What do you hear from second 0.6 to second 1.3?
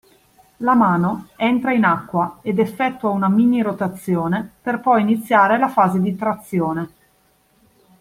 mano